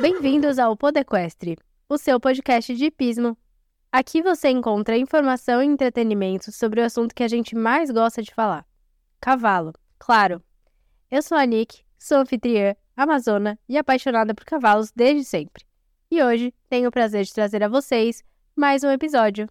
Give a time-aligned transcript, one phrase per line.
[0.00, 1.58] Bem-vindos ao Podequestre,
[1.88, 3.36] o seu podcast de hipismo.
[3.90, 8.32] Aqui você encontra informação e entretenimento sobre o assunto que a gente mais gosta de
[8.32, 8.64] falar:
[9.20, 10.40] cavalo, claro.
[11.10, 15.64] Eu sou a Nick, sou anfitriã, amazona e apaixonada por cavalos desde sempre.
[16.08, 18.22] E hoje tenho o prazer de trazer a vocês
[18.54, 19.48] mais um episódio.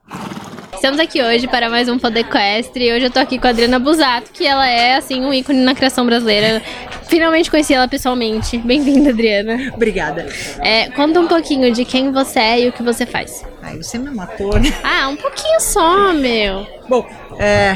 [0.77, 3.79] Estamos aqui hoje para mais um Podequestre e hoje eu tô aqui com a Adriana
[3.79, 6.61] Busato, que ela é, assim, um ícone na criação brasileira.
[7.07, 8.57] Finalmente conheci ela pessoalmente.
[8.59, 9.71] Bem-vinda, Adriana.
[9.73, 10.27] Obrigada.
[10.59, 13.43] É, conta um pouquinho de quem você é e o que você faz.
[13.61, 14.71] Ai, você me matou, né?
[14.83, 16.65] Ah, um pouquinho só, meu.
[16.87, 17.05] Bom,
[17.39, 17.75] é,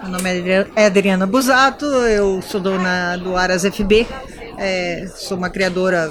[0.00, 4.06] meu nome é Adriana- é Busato, eu sou dona do Aras FB,
[4.58, 6.08] é, sou uma criadora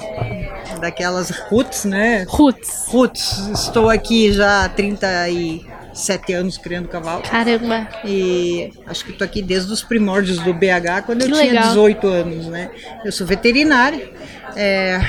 [0.80, 2.24] daquelas roots, né?
[2.28, 2.84] Roots.
[2.88, 4.68] Roots, estou aqui já há
[5.94, 7.22] 37 anos criando cavalo.
[7.22, 7.88] Caramba.
[8.04, 11.68] E acho que estou aqui desde os primórdios do BH, quando eu Que tinha legal.
[11.68, 12.70] 18 anos, né?
[13.04, 14.10] Eu sou veterinária,
[14.56, 15.00] é,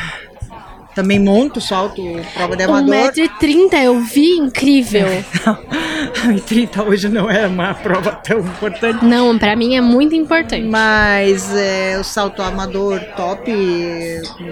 [0.93, 2.01] também monto, salto
[2.33, 2.95] prova de amador.
[2.95, 5.07] 1,30m, eu vi, incrível.
[6.23, 9.03] Não, 30 hoje não é uma prova tão importante.
[9.03, 10.65] Não, pra mim é muito importante.
[10.67, 13.51] Mas é, o salto amador top,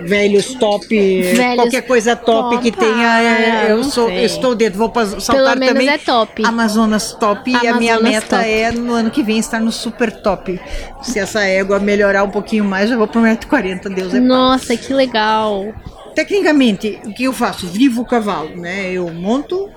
[0.04, 4.20] velhos top, Velhos qualquer coisa top, top, que tenha, é, eu sou, sei.
[4.20, 4.78] eu estou dentro.
[4.78, 6.46] Vou saltar Pelo menos também é top.
[6.46, 8.50] Amazonas top e a minha Amazonas meta top.
[8.50, 10.60] é no ano que vem estar no super top.
[11.02, 14.20] Se essa égua melhorar um pouquinho mais, já vou pro 1,40m, Deus é pai.
[14.20, 15.74] Nossa, que legal.
[16.14, 17.68] Tecnicamente, o que eu faço?
[17.68, 18.92] Vivo o cavalo, né?
[18.92, 19.70] Eu monto.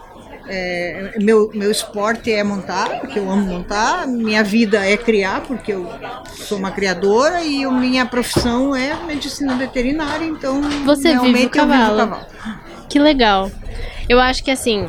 [0.49, 4.07] É, meu, meu esporte é montar, porque eu amo montar.
[4.07, 5.91] Minha vida é criar, porque eu
[6.35, 7.43] sou uma criadora.
[7.43, 11.95] E a minha profissão é medicina veterinária, então Você vive o realmente eu vivo cavalo.
[11.95, 12.27] o cavalo.
[12.89, 13.51] Que legal.
[14.09, 14.89] Eu acho que assim,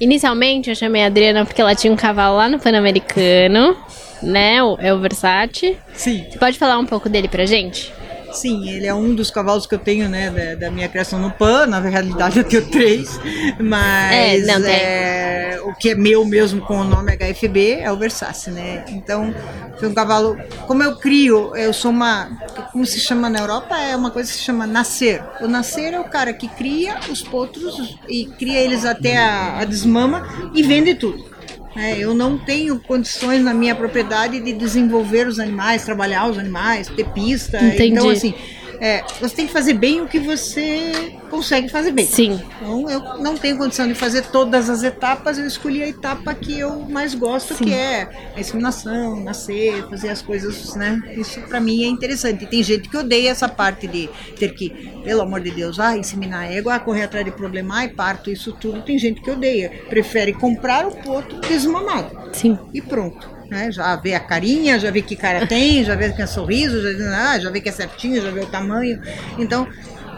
[0.00, 3.76] inicialmente eu chamei a Adriana porque ela tinha um cavalo lá no Pan-Americano,
[4.22, 4.62] né?
[4.62, 5.76] O, é o Versace.
[5.94, 7.92] Sim, Você pode falar um pouco dele pra gente?
[8.32, 11.30] Sim, ele é um dos cavalos que eu tenho, né, da, da minha criação no
[11.30, 11.66] PAN.
[11.66, 13.18] Na realidade, eu tenho três,
[13.60, 17.96] mas É, não, é, o que é meu mesmo com o nome HFB é o
[17.96, 18.84] Versace, né?
[18.88, 19.34] Então,
[19.78, 20.36] foi um cavalo.
[20.66, 22.30] Como eu crio, eu sou uma.
[22.72, 23.76] Como se chama na Europa?
[23.78, 25.22] É uma coisa que se chama nascer.
[25.40, 29.64] O nascer é o cara que cria os potros e cria eles até a, a
[29.64, 31.31] desmama e vende tudo.
[31.74, 36.88] É, eu não tenho condições na minha propriedade de desenvolver os animais, trabalhar os animais,
[36.88, 37.58] ter pista.
[37.62, 37.92] Entendi.
[37.92, 38.34] Então, assim,
[38.82, 42.04] é, você tem que fazer bem o que você consegue fazer bem.
[42.04, 42.42] Sim.
[42.56, 46.58] Então, eu não tenho condição de fazer todas as etapas, eu escolhi a etapa que
[46.58, 51.00] eu mais gosto, que é a inseminação, nascer, fazer as coisas, né?
[51.16, 52.42] Isso pra mim é interessante.
[52.42, 54.70] E tem gente que odeia essa parte de ter que,
[55.04, 58.52] pelo amor de Deus, ah, inseminar égua, ah, correr atrás de problema, ai, parto, isso
[58.52, 58.82] tudo.
[58.82, 59.70] Tem gente que odeia.
[59.88, 62.58] Prefere comprar o potro desmamado Sim.
[62.74, 63.41] e pronto.
[63.50, 63.70] Né?
[63.70, 67.32] Já vê a carinha, já vê que cara tem, já vê que é sorriso, já,
[67.32, 69.00] ah, já vê que é certinho, já vê o tamanho.
[69.38, 69.68] Então,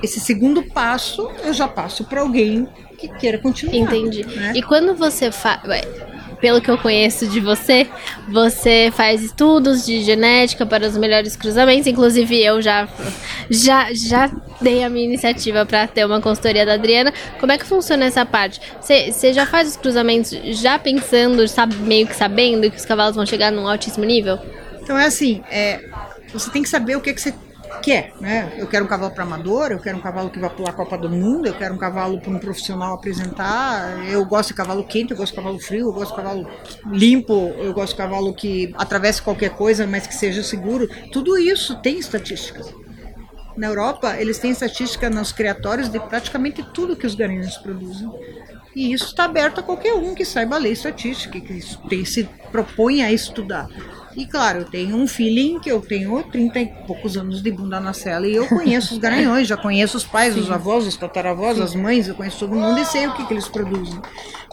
[0.02, 2.68] esse segundo passo eu já passo para alguém
[2.98, 3.76] que queira continuar.
[3.76, 4.24] Entendi.
[4.24, 4.52] né?
[4.54, 5.60] E quando você faz.
[6.44, 7.86] Pelo que eu conheço de você,
[8.28, 11.86] você faz estudos de genética para os melhores cruzamentos.
[11.86, 12.86] Inclusive, eu já,
[13.48, 17.14] já, já dei a minha iniciativa para ter uma consultoria da Adriana.
[17.40, 18.60] Como é que funciona essa parte?
[18.78, 23.24] Você já faz os cruzamentos já pensando, sabe, meio que sabendo que os cavalos vão
[23.24, 24.38] chegar num altíssimo nível?
[24.82, 25.82] Então é assim, é,
[26.30, 27.32] você tem que saber o que, que você
[27.82, 28.52] quer, né?
[28.56, 30.96] Eu quero um cavalo para amador, eu quero um cavalo que vai pular a Copa
[30.96, 34.06] do Mundo, eu quero um cavalo para um profissional apresentar.
[34.08, 36.48] Eu gosto de cavalo quente, eu gosto de cavalo frio, eu gosto de cavalo
[36.90, 40.88] limpo, eu gosto de cavalo que atravesse qualquer coisa, mas que seja seguro.
[41.12, 42.72] Tudo isso tem estatísticas.
[43.56, 48.10] Na Europa, eles têm estatística nos criatórios de praticamente tudo que os garanhões produzem.
[48.74, 53.12] E isso está aberto a qualquer um que saiba ler estatística, que se propõe a
[53.12, 53.68] estudar.
[54.16, 57.80] E claro, eu tenho um feeling que eu tenho 30 e poucos anos de bunda
[57.80, 61.60] na cela e eu conheço os garanhões, já conheço os pais, os avós, os tataravós,
[61.60, 64.00] as mães, eu conheço todo mundo e sei o que, que eles produzem.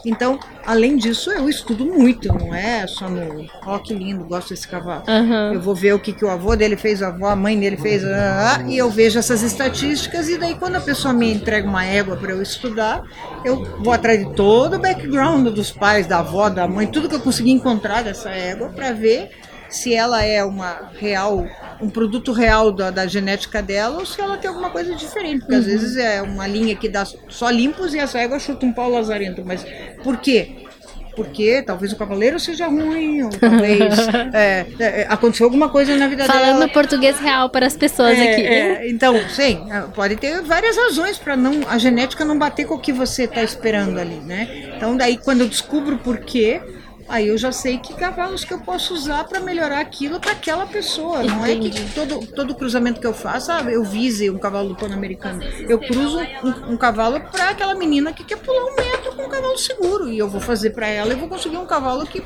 [0.04, 4.66] Então, além disso, eu estudo muito, não é só no, ó que lindo, gosto desse
[4.66, 5.04] cavalo.
[5.06, 5.52] Aham.
[5.54, 7.76] Eu vou ver o que, que o avô dele fez, a avó, a mãe dele
[7.76, 11.68] fez, ah, ah, e eu vejo essas estatísticas, e daí quando a pessoa me entrega
[11.68, 13.04] uma égua para eu estudar,
[13.44, 17.14] eu vou atrás de todo o background dos pais, da avó, da mãe, tudo que
[17.14, 19.30] eu consegui encontrar dessa égua para ver
[19.74, 21.46] se ela é uma real,
[21.80, 25.40] um produto real da, da genética dela ou se ela tem alguma coisa diferente.
[25.40, 28.72] Porque às vezes é uma linha que dá só limpos e essa égua chuta um
[28.72, 29.42] pau lazarento.
[29.44, 29.64] Mas
[30.02, 30.66] por quê?
[31.14, 33.94] Porque talvez o cavaleiro seja ruim, ou talvez
[34.32, 36.68] é, é, aconteceu alguma coisa na vida Falando dela.
[36.68, 38.40] português real para as pessoas É, aqui.
[38.46, 42.76] é, então, sim, é, pode ter várias razões para não a genética não bater com
[42.76, 44.72] o que você está esperando ali, né?
[44.74, 46.62] Então daí quando eu descubro por quê,
[47.12, 50.66] aí eu já sei que cavalos que eu posso usar para melhorar aquilo para aquela
[50.66, 51.22] pessoa.
[51.22, 54.74] Não é que todo, todo cruzamento que eu faço, ah, eu vise um cavalo do
[54.74, 55.42] Pan-Americano.
[55.68, 59.28] Eu cruzo um, um cavalo para aquela menina que quer pular um metro com um
[59.28, 60.10] cavalo seguro.
[60.10, 62.22] E eu vou fazer para ela e vou conseguir um cavalo que.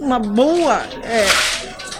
[0.00, 0.82] Uma boa.
[1.04, 1.24] É,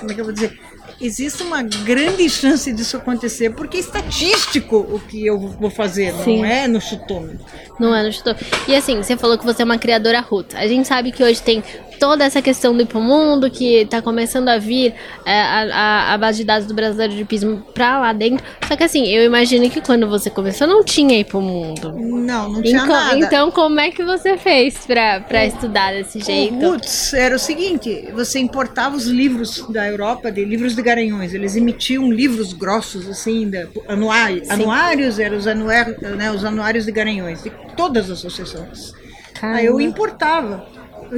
[0.01, 0.59] como é que eu vou dizer?
[1.03, 6.39] existe uma grande chance disso acontecer, porque é estatístico o que eu vou fazer, Sim.
[6.39, 7.45] não é no chutômetro.
[7.83, 8.47] Não é no chutômetro.
[8.69, 10.57] E assim, você falou que você é uma criadora ruta.
[10.57, 11.65] A gente sabe que hoje tem
[12.03, 14.93] toda essa questão do hipomundo que está começando a vir
[15.25, 18.45] é, a, a, base de dados do brasileiro de pismo para lá dentro.
[18.67, 21.93] Só que assim, eu imagino que quando você começou não tinha hipomundo.
[21.93, 23.19] Não, não tinha então, nada.
[23.19, 26.57] Então como é que você fez para estudar desse jeito?
[26.57, 31.33] O Roots era o seguinte, você importava os livros da Europa, de livros de garanhões.
[31.33, 36.91] Eles emitiam livros grossos, assim, de, anuários, anuários eram os, anuários, né, os anuários de
[36.91, 38.93] garanhões, de todas as associações.
[39.35, 39.59] Caramba.
[39.59, 40.67] Aí eu importava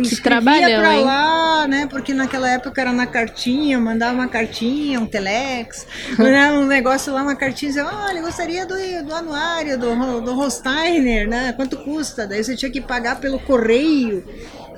[0.02, 1.04] que trabalhão, pra hein?
[1.04, 1.86] lá, né?
[1.88, 5.86] Porque naquela época era na cartinha, mandava uma cartinha, um telex,
[6.18, 8.74] né, um negócio lá, uma cartinha, dizia, olha, gostaria do,
[9.04, 11.52] do anuário, do, do Holsteiner, né?
[11.52, 12.26] Quanto custa?
[12.26, 14.24] Daí você tinha que pagar pelo correio.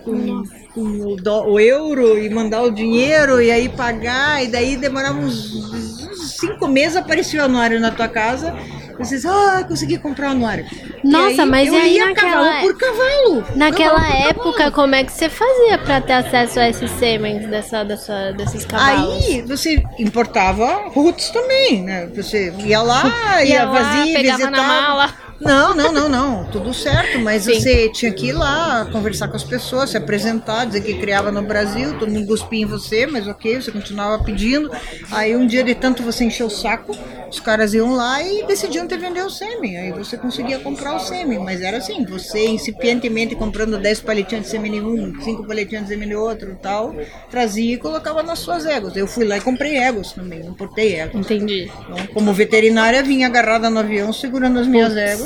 [0.05, 4.77] Com, com o, do, o, euro e mandar o dinheiro e aí pagar, e daí
[4.77, 8.55] demorava uns, uns cinco meses aparecia o anuário na tua casa
[8.99, 10.67] vocês, ah, consegui comprar um anuário.
[11.05, 13.45] Nossa, aí, mas eu aí ia naquela cavalo por cavalo.
[13.55, 14.73] Naquela cavalo por época, cavalo.
[14.73, 19.25] como é que você fazia para ter acesso a esses sêmens dessa, dessa, desses cavalos?
[19.27, 22.07] Aí você importava roots também, né?
[22.15, 23.05] Você ia lá,
[23.45, 24.51] ia, ia vazio, pegava visitava.
[24.51, 25.26] na mala.
[25.41, 26.45] Não, não, não, não.
[26.47, 27.55] Tudo certo, mas Sim.
[27.55, 31.43] você tinha que ir lá, conversar com as pessoas, se apresentar, dizer que criava no
[31.43, 34.71] Brasil, todo mundo cuspia em você, mas ok, você continuava pedindo.
[35.11, 36.97] Aí um dia de tanto você encheu o saco,
[37.31, 39.77] os caras iam lá e decidiam te vender o sêmen.
[39.77, 44.51] Aí você conseguia comprar o sêmen, mas era assim, você incipientemente comprando 10 paletinhas de
[44.51, 46.95] sêmen um, 5 paletinhas de sêmen outro e tal,
[47.31, 48.97] trazia e colocava nas suas éguas.
[48.97, 51.27] Eu fui lá e comprei éguas também, importei éguas.
[51.27, 51.71] Entendi.
[51.81, 55.26] Então, como veterinária, vinha agarrada no avião segurando as minhas éguas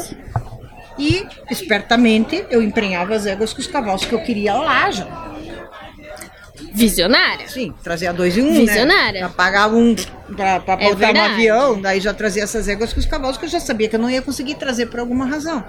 [0.98, 5.30] e, espertamente, eu emprenhava as éguas com os cavalos que eu queria lá já.
[6.72, 7.48] Visionária.
[7.48, 9.22] Sim, trazia dois em um, Visionária.
[9.22, 9.32] né?
[9.34, 9.94] Pagava um
[10.36, 13.44] pra, pra é botar no avião, daí já trazia essas éguas com os cavalos que
[13.44, 15.64] eu já sabia que eu não ia conseguir trazer por alguma razão.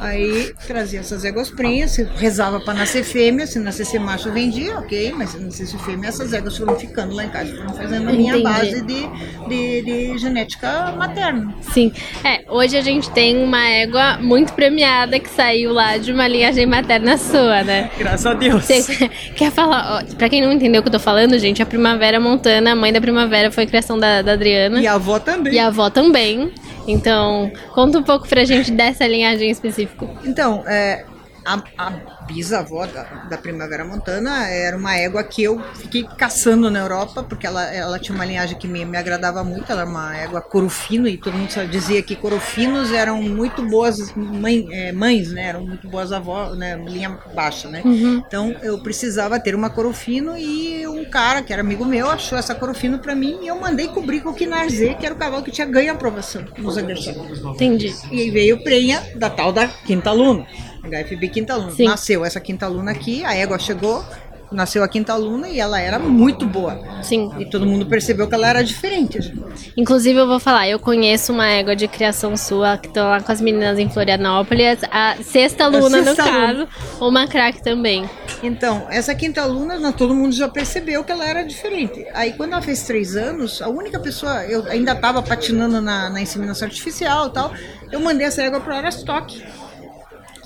[0.00, 5.30] Aí trazia essas éguas prenhas, rezava para nascer fêmea, se nascesse macho vendia, ok, mas
[5.30, 8.42] se nascesse fêmea, essas éguas foram ficando lá em casa, foram fazendo a minha Entendi.
[8.42, 9.06] base de,
[9.48, 11.54] de, de, genética materna.
[11.72, 11.92] Sim,
[12.24, 16.64] é, hoje a gente tem uma égua muito premiada que saiu lá de uma linhagem
[16.64, 17.90] materna sua, né?
[17.98, 18.64] Graças a Deus.
[18.64, 21.66] Você quer falar, ó, pra quem não entendeu o que eu tô falando, gente, a
[21.66, 24.80] Primavera Montana, a mãe da Primavera foi criação da, da Adriana.
[24.80, 25.52] E a avó também.
[25.52, 26.50] E a avó também.
[26.86, 30.08] Então, conta um pouco pra gente dessa linhagem específica.
[30.24, 31.04] Então, é,
[31.44, 31.92] a, a
[32.32, 37.46] bisavó da, da, Primavera Montana era uma égua que eu fiquei caçando na Europa, porque
[37.46, 41.08] ela, ela tinha uma linhagem que me, me agradava muito, ela era uma égua corofino,
[41.08, 45.46] e todo mundo dizia que corofinos eram muito boas mãe, é, mães, né?
[45.46, 46.76] Eram muito boas avós, né?
[46.76, 47.82] Linha baixa, né?
[47.84, 48.22] Uhum.
[48.26, 52.54] Então eu precisava ter uma corofino e um cara, que era amigo meu, achou essa
[52.54, 55.50] corofino para mim e eu mandei cobrir com o Kinarze, que era o cavalo que
[55.50, 57.12] tinha ganho a aprovação nos Anderson.
[57.54, 57.94] Entendi.
[58.10, 60.46] E veio prenha da tal da Quinta Luna.
[60.82, 61.70] HFB Quinta Luna.
[61.72, 61.84] Sim.
[61.84, 64.04] Nasceu essa Quinta Luna aqui, a égua chegou,
[64.52, 66.80] nasceu a Quinta Luna e ela era muito boa.
[67.02, 67.30] Sim.
[67.38, 69.32] E todo mundo percebeu que ela era diferente.
[69.76, 73.30] Inclusive, eu vou falar, eu conheço uma égua de criação sua que estão lá com
[73.30, 76.68] as meninas em Florianópolis, a sexta Luna, a sexta no caso,
[77.00, 78.08] uma crack também.
[78.42, 82.06] Então, essa Quinta Luna, todo mundo já percebeu que ela era diferente.
[82.14, 86.20] Aí, quando ela fez três anos, a única pessoa, eu ainda estava patinando na, na
[86.20, 87.52] inseminação artificial e tal,
[87.92, 89.42] eu mandei essa égua para o Arastock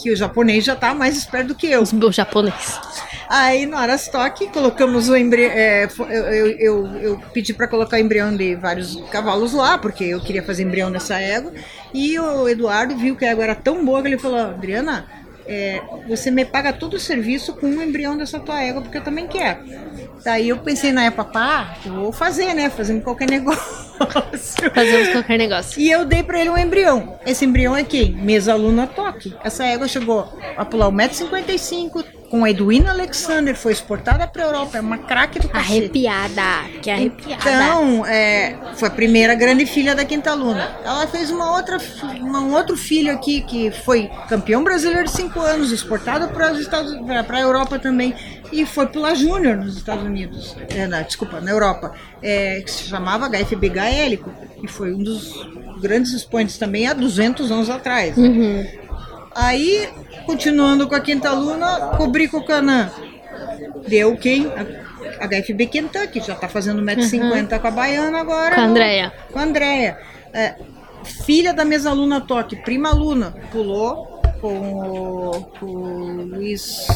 [0.04, 1.82] que o japonês já está mais esperto do que eu.
[1.82, 2.78] O japonês.
[3.26, 5.50] Aí no Arastock colocamos o embrião.
[5.50, 10.20] É, eu, eu, eu, pedi para colocar o embrião de vários cavalos lá, porque eu
[10.20, 11.54] queria fazer embrião nessa égua.
[11.94, 15.06] E o Eduardo viu que a égua era tão boa que ele falou: Adriana,
[15.46, 19.04] é, você me paga todo o serviço com o embrião dessa tua égua, porque eu
[19.04, 19.61] também quero.
[20.23, 22.68] Daí eu pensei na época, pá, vou fazer, né?
[22.68, 23.94] Fazendo qualquer negócio.
[24.75, 25.81] Fazemos qualquer negócio.
[25.81, 27.19] E eu dei pra ele um embrião.
[27.27, 28.13] Esse embrião é quem?
[28.13, 29.35] Mesaluna toque.
[29.43, 34.79] Essa égua chegou a pular 1,55m, com a Edwina Alexander, foi exportada para a Europa,
[34.79, 35.79] é uma craque do cacete.
[35.79, 37.43] Arrepiada, que arrepiada.
[37.49, 40.77] Então, é, foi a primeira grande filha da Quinta Luna.
[40.85, 41.79] Ela fez uma outra,
[42.21, 46.59] uma, um outro filho aqui que foi campeão brasileiro de 5 anos, exportado para os
[46.59, 48.15] Estados para a Europa também
[48.53, 52.85] e foi pela Júnior nos Estados Unidos, é, na, desculpa, na Europa, é, que se
[52.85, 54.33] chamava HFB gaélico
[54.63, 55.33] e foi um dos
[55.81, 58.17] grandes expoentes também há 200 anos atrás.
[58.17, 58.67] Uhum.
[59.35, 59.89] Aí,
[60.27, 62.91] continuando com a Quinta Luna, cobri com o Canã.
[63.89, 64.47] deu quem?
[65.21, 68.55] A HFB Kentucky, já tá fazendo 1,50m com a Baiana agora.
[68.55, 69.13] Com a Andrea.
[69.33, 69.99] Com a Andrea.
[70.33, 70.55] É,
[71.05, 76.87] filha da minha aluna Toque, prima aluna, pulou com o, com o Luiz,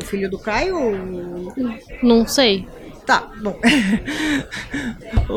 [0.00, 1.52] o filho do Caio.
[2.02, 2.66] Não sei.
[3.06, 3.58] Tá, bom.
[5.28, 5.32] o,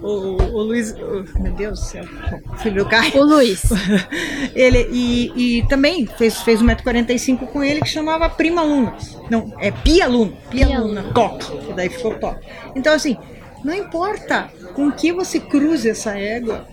[0.00, 0.92] o, o Luiz.
[0.92, 2.04] o- meu Deus do céu.
[2.30, 3.16] Bom, filho do Caio.
[3.16, 3.62] O Luiz.
[4.54, 8.96] Ele, e, e também fez, fez 1,45m com ele que chamava Prima Luna.
[9.30, 10.32] Não, é Pia Luna.
[10.50, 11.58] Pia, Pia Luna, Toque.
[11.66, 12.46] que Daí ficou Toque.
[12.76, 13.16] Então, assim,
[13.64, 16.66] não importa com que você cruze essa égua,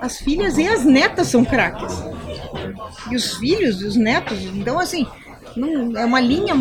[0.00, 1.94] as filhas e as netas são craques.
[3.10, 4.42] E os filhos e os netos.
[4.42, 5.06] Então, assim,
[5.56, 6.54] não, é uma linha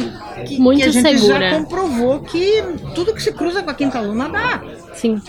[0.47, 1.49] que, Muito que a gente segura.
[1.49, 4.63] já comprovou que tudo que se cruza com a quinta luna dá.
[4.93, 5.21] Sim.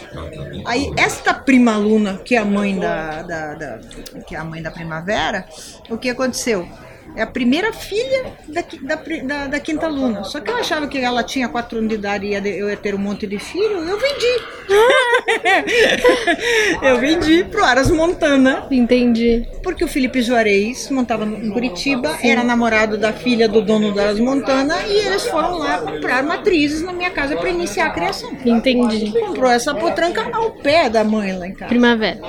[0.64, 3.78] Aí, esta prima aluna, que é a mãe da, da, da-
[4.26, 5.44] que é a mãe da primavera,
[5.90, 6.68] o que aconteceu?
[7.14, 8.94] É a primeira filha da, da,
[9.24, 10.22] da, da quinta luna.
[10.24, 12.94] Só que eu achava que ela tinha quatro anos de idade e eu ia ter
[12.94, 14.42] um monte de filho, eu vendi.
[16.82, 19.46] eu vendi pro Aras Montana, Entendi.
[19.62, 24.20] porque o Felipe Juarez montava em Curitiba, era namorado da filha do dono do Aras
[24.20, 28.30] Montana e eles foram lá comprar matrizes na minha casa para iniciar a criação.
[28.44, 29.12] Entendi.
[29.12, 31.68] Comprou essa potranca ao pé da mãe lá em casa.
[31.68, 32.20] Primavera.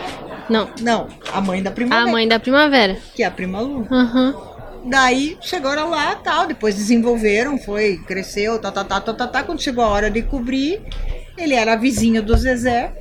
[0.50, 0.70] Não.
[0.82, 2.98] Não, a mãe da primavera, A mãe da primavera.
[3.14, 3.88] que é a prima Luna.
[3.92, 4.47] Aham.
[4.90, 9.44] Daí chegaram lá, tal, depois desenvolveram, foi, cresceu, tá, tá, tá, tá, tá, tá.
[9.44, 10.82] Quando chegou a hora de cobrir,
[11.38, 12.94] ele era vizinho do Zezé.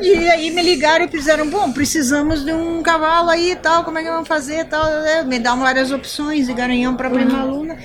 [0.00, 3.98] E aí me ligaram e fizeram, bom, precisamos de um cavalo aí e tal, como
[3.98, 4.86] é que vamos fazer tal.
[4.86, 7.76] É, Me dão várias opções de garanhão para prima Luna.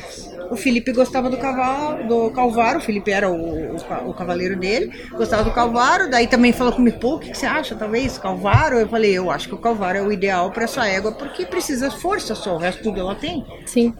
[0.51, 4.91] O Felipe gostava do cavalo, do Calvário, o Felipe era o, o, o cavaleiro dele,
[5.11, 8.77] gostava do Calvário, daí também falou comigo, pô, o que, que você acha, talvez, Calvário?
[8.77, 11.87] Eu falei, eu acho que o Calvário é o ideal para essa égua, porque precisa
[11.87, 13.45] de força só, o resto tudo ela tem.
[13.65, 13.93] Sim.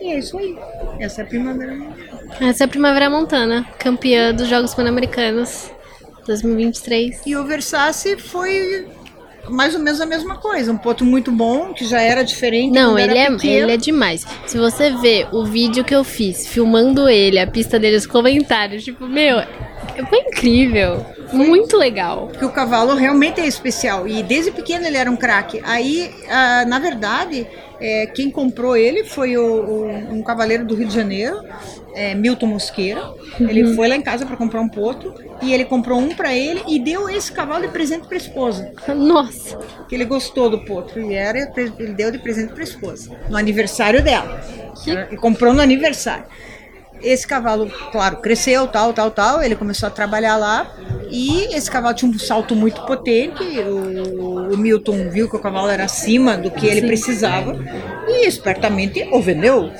[0.00, 0.56] E é isso aí,
[0.98, 1.76] essa é a primavera.
[2.40, 5.70] Essa é a Primavera Montana, campeã dos Jogos Pan-Americanos
[6.26, 7.20] 2023.
[7.26, 8.88] E o Versace foi
[9.48, 12.72] mais ou menos a mesma coisa, um ponto muito bom, que já era diferente.
[12.72, 13.64] Não, ele era é, pequeno.
[13.66, 14.26] ele é demais.
[14.46, 18.84] Se você ver o vídeo que eu fiz filmando ele, a pista dele, os comentários,
[18.84, 19.38] tipo, meu,
[20.08, 21.04] foi incrível.
[21.32, 22.28] Muito legal.
[22.28, 24.06] Porque o cavalo realmente é especial.
[24.06, 25.60] E desde pequeno ele era um craque.
[25.64, 27.46] Aí, ah, na verdade,
[27.80, 31.40] é, quem comprou ele foi o, o- um cavaleiro do Rio de Janeiro,
[31.96, 33.02] é, Milton Mosqueira.
[33.40, 35.14] Ele foi lá em casa para comprar um potro.
[35.42, 38.70] E ele comprou um para ele e deu esse cavalo de presente para esposa.
[38.94, 39.58] Nossa.
[39.88, 41.00] Que ele gostou do potro.
[41.00, 43.10] E era, ele deu de presente para esposa.
[43.30, 44.40] No aniversário dela.
[45.10, 46.26] E comprou no aniversário.
[47.02, 49.42] Esse cavalo, claro, cresceu, tal, tal, tal.
[49.42, 50.70] Ele começou a trabalhar lá.
[51.10, 53.42] E esse cavalo tinha um salto muito potente.
[53.60, 56.86] O, o Milton viu que o cavalo era acima do que ele Sim.
[56.86, 57.56] precisava.
[58.06, 59.72] E espertamente o vendeu.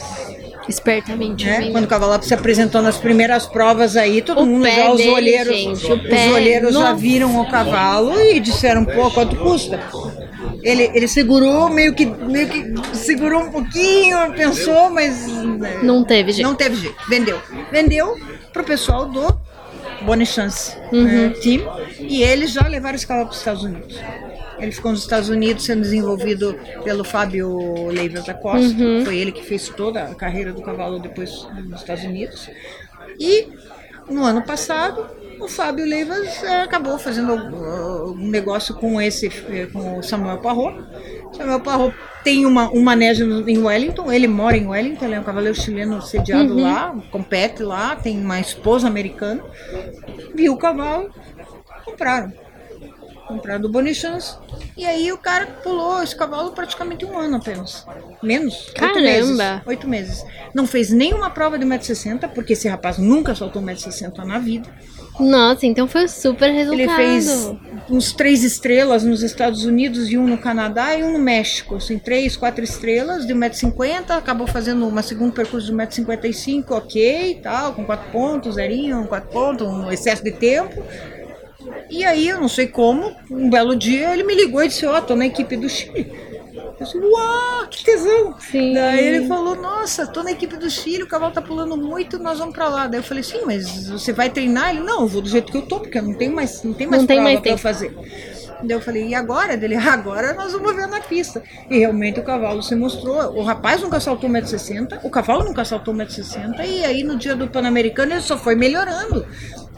[0.68, 1.44] Espertamente.
[1.44, 1.70] Né?
[1.70, 5.10] Quando o cavalo se apresentou nas primeiras provas aí, todo O mundo já, os dele,
[5.10, 9.80] olheiros, gente, os pé, olheiros já viram o cavalo e disseram, pô, quanto custa?
[10.62, 16.32] Ele, ele segurou, meio que, meio que segurou um pouquinho, pensou, mas né, Não teve
[16.32, 16.46] jeito.
[16.46, 16.96] não teve jeito.
[17.08, 17.40] Vendeu.
[17.70, 18.16] Vendeu
[18.52, 19.38] pro pessoal do
[20.02, 21.04] Bonne Chance Uhum.
[21.04, 21.62] né, Team
[22.00, 23.98] e eles já levaram esse cavalo para os Estados Unidos.
[24.58, 28.82] Ele ficou nos Estados Unidos sendo desenvolvido pelo Fábio Leivas da Costa.
[28.82, 29.04] Uhum.
[29.04, 32.48] Foi ele que fez toda a carreira do cavalo depois nos Estados Unidos.
[33.18, 33.48] E
[34.08, 35.06] no ano passado,
[35.40, 40.82] o Fábio Leivas eh, acabou fazendo um negócio com esse, eh, com o Samuel Parrot.
[41.32, 41.94] Samuel Parrot
[42.24, 46.00] tem uma, um manejo em Wellington, ele mora em Wellington, ele é um cavaleiro chileno
[46.00, 46.62] sediado Uhum.
[46.62, 49.42] lá, compete lá, tem uma esposa americana.
[50.34, 51.10] Viu o cavalo,
[51.84, 52.32] compraram.
[53.26, 54.36] Compraram do Bonichance.
[54.76, 57.86] E aí o cara pulou esse cavalo praticamente um ano apenas.
[58.22, 58.68] Menos.
[58.68, 59.00] Oito Caramba!
[59.00, 59.40] meses.
[59.66, 60.26] Oito meses.
[60.52, 64.68] Não fez nenhuma prova de 1,60m, porque esse rapaz nunca soltou 1,60m na vida.
[65.18, 66.80] Nossa, então foi um super resultado.
[66.80, 67.50] Ele fez
[67.88, 71.76] uns três estrelas nos Estados Unidos e um no Canadá e um no México.
[71.76, 74.10] Assim, três, quatro estrelas de 1,50m.
[74.10, 79.66] Acabou fazendo uma segundo percurso de 1,55m, ok tal, com quatro pontos, zerinho, quatro pontos,
[79.66, 80.84] um excesso de tempo.
[81.90, 85.00] E aí, eu não sei como, um belo dia ele me ligou e disse: Ó,
[85.00, 86.26] tô na equipe do Chile.
[86.78, 88.34] Eu disse, uau, que tesão!
[88.38, 88.74] Sim.
[88.74, 92.38] Daí ele falou, nossa, tô na equipe do Chile, o cavalo tá pulando muito, nós
[92.38, 92.86] vamos pra lá.
[92.86, 94.70] Daí eu falei, sim, mas você vai treinar?
[94.70, 96.74] Ele, não, eu vou do jeito que eu tô, porque eu não tenho mais, não
[96.74, 97.94] tem mais Não tem prova mais pra fazer.
[98.62, 99.56] Daí eu falei, e agora?
[99.56, 101.42] Dele, agora nós vamos ver na pista.
[101.70, 103.16] E realmente o cavalo se mostrou.
[103.34, 107.48] O rapaz nunca saltou 1,60m, o cavalo nunca saltou 1,60m, e aí no dia do
[107.48, 109.26] Pan-Americano ele só foi melhorando.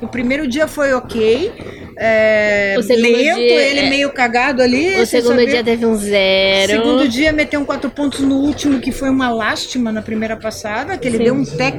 [0.01, 1.53] O primeiro dia foi ok.
[2.01, 2.95] É, lento,
[3.37, 3.37] dia,
[3.71, 3.91] ele é.
[3.91, 5.01] meio cagado ali.
[5.01, 6.73] O segundo dia teve um zero.
[6.73, 10.97] Segundo dia meteu um quatro pontos no último, que foi uma lástima na primeira passada,
[10.97, 11.25] que ele Sim.
[11.25, 11.77] deu um tec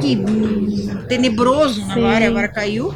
[1.07, 2.01] tenebroso na Sim.
[2.01, 2.93] vara, agora caiu.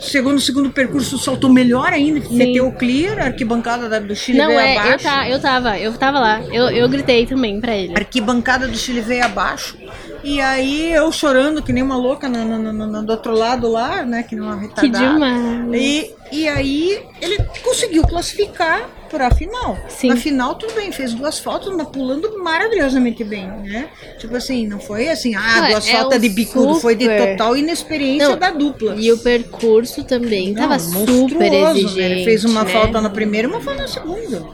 [0.00, 2.36] Segundo, segundo percurso soltou melhor ainda, Sim.
[2.36, 5.04] meteu o clear, a arquibancada da- do Chile Não veio é, eu, abaixo.
[5.04, 6.40] tá, eu tava, eu tava lá.
[6.52, 7.92] Eu, eu gritei também pra ele.
[7.94, 9.76] A arquibancada do Chile veio abaixo.
[10.24, 14.04] E aí eu chorando que nem uma louca na- na- na- do outro lado lá,
[14.04, 14.22] né?
[14.22, 15.12] Que nem uma Que retardada.
[15.14, 15.74] demais.
[15.80, 19.76] E, e aí ele conseguiu classificar para a final.
[19.88, 20.08] Sim.
[20.08, 23.88] Na final, tudo bem, fez duas faltas, mas pulando maravilhosamente bem, né?
[24.18, 27.56] Tipo assim, não foi assim, ah, Ué, duas é faltas de bicudo, foi de total
[27.56, 28.94] inexperiência Não, da dupla.
[28.96, 31.70] E o percurso também Não, tava super monstruoso, né?
[31.70, 32.00] exigente.
[32.00, 32.70] Ele fez uma né?
[32.70, 34.44] falta na primeira e uma falta na segunda.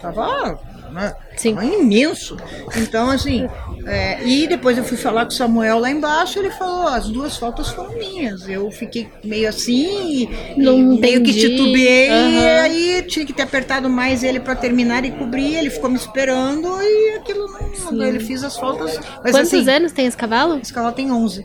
[0.00, 0.58] Tava,
[0.94, 1.12] né?
[1.36, 1.54] Sim.
[1.54, 2.36] Tava imenso.
[2.76, 3.48] Então, assim,
[3.84, 7.36] é, e depois eu fui falar com o Samuel lá embaixo, ele falou, as duas
[7.36, 8.48] faltas foram minhas.
[8.48, 12.30] Eu fiquei meio assim, Não meio que titubeei, Aham.
[12.30, 15.96] e aí tinha que ter apertado mais ele para terminar e cobrir, ele ficou me
[15.96, 17.46] esperando e aquilo
[17.90, 18.96] não, ele fez as faltas.
[19.22, 20.58] Mas Quantos assim, anos tem esse cavalo?
[20.58, 21.44] esse cavalo tem 11.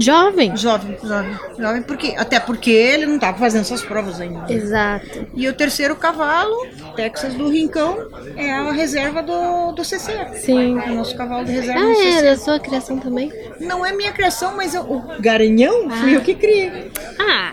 [0.00, 0.56] Jovem.
[0.56, 4.50] Jovem, jovem, jovem, porque, até porque ele não estava fazendo essas provas ainda.
[4.52, 5.26] Exato.
[5.34, 10.12] E o terceiro cavalo, Texas do Rincão, é a reserva do, do CC.
[10.44, 10.76] Sim.
[10.80, 12.22] É o nosso cavalo de reserva do Ah, é CC.
[12.24, 13.32] da sua criação também?
[13.60, 16.90] Não é minha criação, mas eu- o Garanhão fui eu que criei.
[17.20, 17.52] Ah,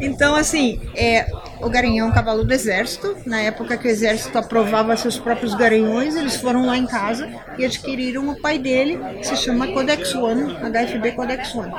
[0.00, 1.26] Então, assim, é,
[1.62, 3.16] o Garanhão é um cavalo do exército.
[3.24, 7.64] Na época que o exército aprovava seus próprios garanhões, eles foram lá em casa e
[7.64, 11.72] adquiriram o pai dele, que se chama Codex One, HFB Codex One.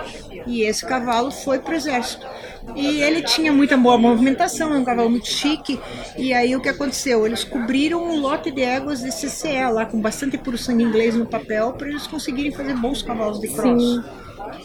[0.47, 2.25] E esse cavalo foi pro exército.
[2.73, 5.79] E ele tinha muita boa movimentação, é um cavalo muito chique.
[6.17, 7.25] E aí o que aconteceu?
[7.25, 11.25] Eles cobriram um lote de éguas de CCE lá, com bastante puro sangue inglês no
[11.25, 13.81] papel, para eles conseguirem fazer bons cavalos de cross.
[13.81, 14.03] Sim.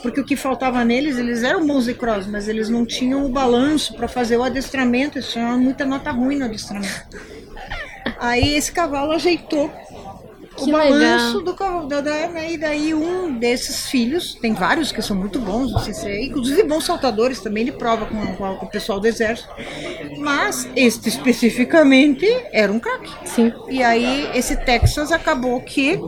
[0.02, 3.28] Porque o que faltava neles, eles eram bons de cross, mas eles não tinham o
[3.28, 7.18] balanço para fazer o adestramento, eles tinham muita nota ruim no adestramento.
[8.18, 9.70] Aí esse cavalo ajeitou
[10.62, 11.42] o Que balanço legal.
[11.82, 15.72] do da- da- né, E daí um desses filhos, tem vários que são muito bons,
[15.72, 18.98] não sei se é, inclusive bons saltadores também, ele prova com, com- com o pessoal
[19.00, 19.48] do exército.
[20.18, 23.10] Mas este especificamente era um craque.
[23.24, 23.52] sim.
[23.68, 25.98] E aí esse Texas acabou que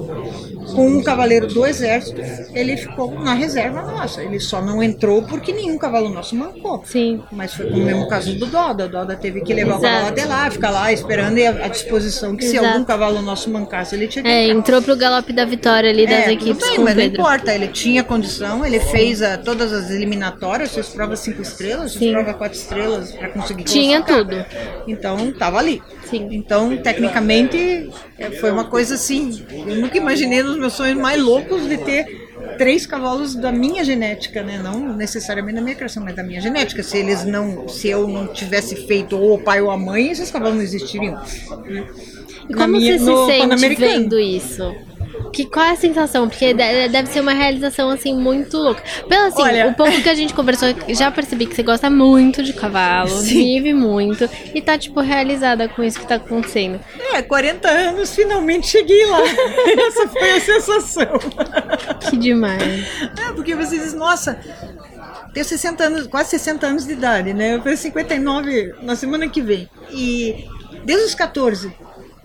[0.74, 2.20] com um cavaleiro do exército,
[2.54, 4.22] ele ficou na reserva nossa.
[4.22, 6.82] Ele só não entrou porque nenhum cavalo nosso mancou.
[6.84, 7.22] Sim.
[7.32, 8.86] Mas foi como o mesmo caso do Doda.
[8.86, 9.84] O Doda teve que levar Exato.
[9.84, 12.72] o cavalo até lá, ficar lá esperando e à disposição que se Exato.
[12.74, 14.58] algum cavalo nosso mancasse, ele tinha que É, entrar.
[14.58, 17.20] entrou pro galope da vitória ali das É, equipes bem, com mas não Pedro.
[17.20, 22.04] importa, ele tinha condição, ele fez ah, todas as eliminatórias, fez provas cinco estrelas, fez
[22.06, 22.12] Sim.
[22.12, 24.44] prova quatro estrelas para conseguir Tinha tudo.
[24.86, 25.82] Então tava ali.
[26.04, 26.28] Sim.
[26.32, 29.44] Então, tecnicamente, é, foi uma coisa assim.
[29.66, 32.22] Eu nunca imaginei nos meus sonhos mais loucos de ter
[32.58, 34.60] três cavalos da minha genética, né?
[34.62, 36.82] Não necessariamente da minha criação, mas da minha genética.
[36.82, 40.30] Se eles não, se eu não tivesse feito ou o pai ou a mãe, esses
[40.30, 41.20] cavalos não existiriam.
[42.48, 43.60] E como minha- você se sente
[43.92, 44.74] vendo isso?
[45.32, 46.28] Que, qual é a sensação?
[46.28, 48.82] Porque de- deve ser uma realização, assim, muito louca.
[49.08, 52.42] Pelo assim, Olha- o pouco que a gente conversou, já percebi que você gosta muito
[52.42, 53.34] de cavalo, Sim.
[53.34, 56.78] vive muito, e tá, tipo, realizada com isso que tá acontecendo.
[57.14, 59.20] É, 40 anos, finalmente cheguei lá.
[59.88, 61.18] Essa foi a sensação.
[62.10, 62.62] Que demais.
[63.26, 64.38] É, porque você diz, nossa,
[65.32, 67.54] tenho 60 anos, quase 60 anos de idade, né?
[67.54, 69.68] Eu faço 59 na semana que vem.
[69.90, 70.44] E
[70.84, 71.72] desde os 14,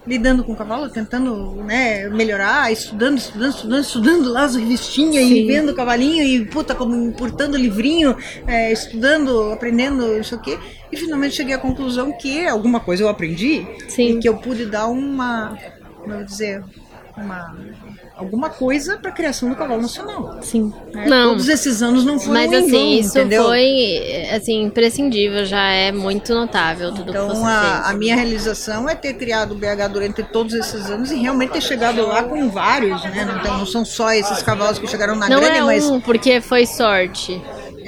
[0.07, 5.41] lidando com o cavalo, tentando né, melhorar, estudando, estudando, estudando, estudando lá as revistinhas e
[5.41, 5.47] Sim.
[5.47, 8.15] vendo o cavalinho e puta, como importando livrinho,
[8.47, 10.57] é, estudando, aprendendo, isso aqui.
[10.91, 14.17] E finalmente cheguei à conclusão que alguma coisa eu aprendi Sim.
[14.17, 15.57] e que eu pude dar uma,
[15.99, 16.63] como eu vou dizer,
[17.17, 17.57] uma,
[18.17, 20.37] alguma coisa para a criação do cavalo nacional.
[20.41, 20.73] Sim.
[20.93, 21.05] né?
[21.07, 21.29] Não.
[21.29, 23.43] Todos esses anos não foram Mas assim, vão, isso entendeu?
[23.43, 28.89] foi assim, imprescindível, já é muito notável tudo que Então você a, a minha realização
[28.89, 32.49] é ter criado o BH durante todos esses anos e realmente ter chegado lá com
[32.49, 33.23] vários, né?
[33.25, 35.99] Não, tem- não são só esses cavalos que chegaram na Não grande, é mas um,
[36.01, 37.41] porque foi sorte.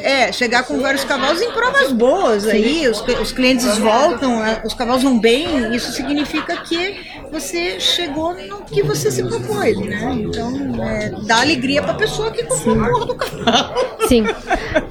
[0.04, 4.74] É chegar com vários cavalos em provas boas aí, os, os clientes voltam, a- os
[4.74, 10.12] cavalos vão bem, isso significa que você chegou no que você se propôs, né?
[10.20, 13.74] Então é, dá alegria pra pessoa que comprou a porra do cavalo.
[14.08, 14.24] Sim.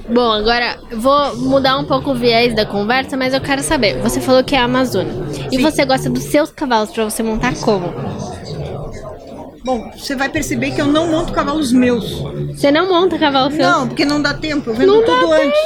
[0.08, 3.98] Bom, agora vou mudar um pouco o viés da conversa, mas eu quero saber.
[3.98, 5.12] Você falou que é a Amazônia.
[5.50, 5.62] E Sim.
[5.62, 7.92] você gosta dos seus cavalos pra você montar como?
[9.68, 12.22] Bom, você vai perceber que eu não monto cavalos meus.
[12.56, 13.60] Você não monta cavalo seu?
[13.60, 15.60] Não, porque não dá tempo, eu vendo Não tudo antes.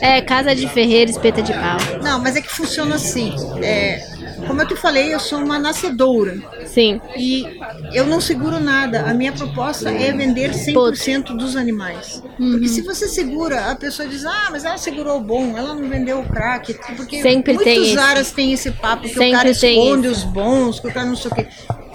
[0.00, 1.76] É casa de ferreiro, espeta de pau.
[2.02, 3.34] Não, mas é que funciona assim.
[3.62, 4.02] É,
[4.46, 6.38] como eu te falei, eu sou uma nascedoura.
[6.66, 7.00] Sim.
[7.16, 7.46] E
[7.92, 9.02] eu não seguro nada.
[9.02, 12.22] A minha proposta é vender 100% dos animais.
[12.38, 12.52] Uhum.
[12.52, 15.88] Porque se você segura, a pessoa diz, ah, mas ela segurou o bom, ela não
[15.88, 16.74] vendeu o crack.
[16.96, 17.98] Porque Sempre tem muitos esse.
[17.98, 21.06] aras têm esse papo que Sempre o cara tem esconde os bons, que o cara
[21.06, 21.48] não sei o quê.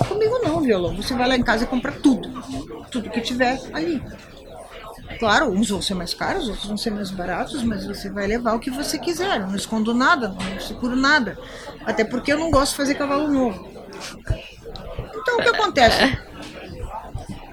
[0.08, 0.96] Comigo não, violão.
[0.96, 2.30] Você vai lá em casa e compra tudo.
[2.90, 4.02] Tudo que tiver ali.
[5.18, 8.54] Claro, uns vão ser mais caros, outros vão ser mais baratos, mas você vai levar
[8.54, 9.42] o que você quiser.
[9.42, 11.38] Eu não escondo nada, não seguro nada.
[11.86, 13.68] Até porque eu não gosto de fazer cavalo novo.
[15.16, 16.18] Então o que acontece?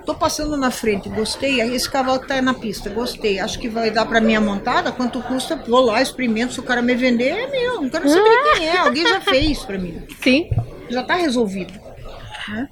[0.04, 1.60] Tô passando na frente, gostei.
[1.60, 3.40] Esse cavalo tá na pista, gostei.
[3.40, 4.92] Acho que vai dar pra minha montada.
[4.92, 5.56] Quanto custa?
[5.56, 6.52] Vou lá, experimento.
[6.52, 7.82] Se o cara me vender, é meu.
[7.82, 8.76] Não quero saber quem é.
[8.78, 10.06] Alguém já fez pra mim.
[10.22, 10.48] Sim.
[10.88, 11.72] Já tá resolvido.
[12.48, 12.68] né?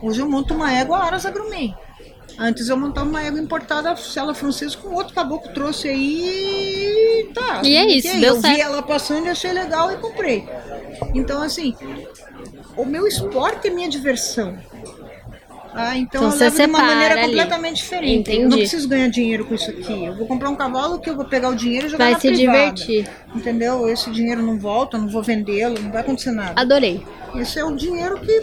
[0.00, 1.74] Hoje eu monto uma égua Aras Agrumem.
[2.38, 7.24] Antes eu montava uma égua importada, cela francesa, com outro caboclo trouxe aí.
[7.24, 7.60] e Tá.
[7.64, 8.54] E é isso, deu eu certo.
[8.54, 10.48] vi ela passando e achei legal e comprei.
[11.14, 11.74] Então, assim,
[12.76, 14.56] o meu esporte é minha diversão.
[15.74, 17.24] Ah, então, Então eu levo de uma maneira ali.
[17.26, 18.30] completamente diferente.
[18.30, 18.48] Eu Entendi.
[18.48, 20.04] não preciso ganhar dinheiro com isso aqui.
[20.04, 22.20] Eu vou comprar um cavalo que eu vou pegar o dinheiro e jogar Vai na
[22.20, 22.72] se privada.
[22.72, 23.08] divertir.
[23.34, 23.88] Entendeu?
[23.88, 26.60] Esse dinheiro não volta, eu não vou vendê-lo, não vai acontecer nada.
[26.60, 27.06] Adorei.
[27.36, 28.40] Esse é o dinheiro que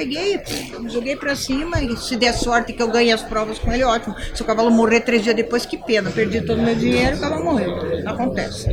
[0.00, 0.40] peguei,
[0.88, 4.16] joguei pra cima e se der sorte que eu ganhe as provas com ele, ótimo.
[4.34, 6.10] Se o cavalo morrer três dias depois, que pena.
[6.10, 8.00] Perdi todo o meu dinheiro e o cavalo morreu.
[8.06, 8.68] Acontece.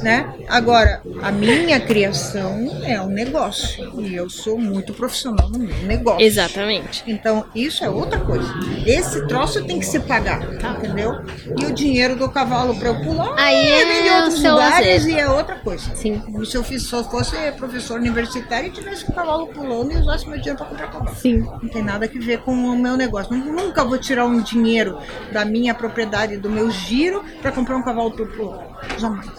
[0.00, 0.34] Né?
[0.48, 4.00] Agora, a minha criação é um negócio.
[4.00, 6.24] E eu sou muito profissional no meu negócio.
[6.24, 7.04] Exatamente.
[7.06, 8.48] Então, isso é outra coisa.
[8.86, 10.42] Esse troço tem que se pagar,
[10.78, 11.22] entendeu?
[11.60, 15.28] E o dinheiro do cavalo para eu pular, Aí é é outros lugares e é
[15.28, 15.94] outra coisa.
[15.94, 16.22] Sim.
[16.44, 20.26] Se eu fiz, se eu fosse professor universitário e tivesse o cavalo pulando e usasse
[20.28, 21.16] meu dinheiro para comprar cavalo.
[21.16, 21.38] Sim.
[21.40, 23.34] Não tem nada que ver com o meu negócio.
[23.34, 24.98] Nunca vou tirar um dinheiro
[25.30, 28.80] da minha propriedade, do meu giro, para comprar um cavalo para pular.
[28.98, 29.30] Jamais.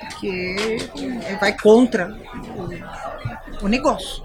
[0.00, 0.78] Porque
[1.40, 2.16] vai contra
[3.60, 4.22] o, o negócio.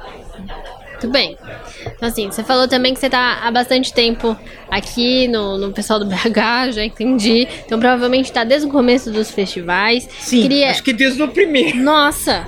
[1.04, 1.38] Muito bem.
[1.82, 4.38] Então, assim, você falou também que você tá há bastante tempo
[4.70, 7.48] aqui no, no pessoal do BH, já entendi.
[7.66, 10.08] Então, provavelmente tá desde o começo dos festivais.
[10.30, 10.70] Queria...
[10.70, 11.78] acho que desde o primeiro.
[11.78, 12.48] Nossa!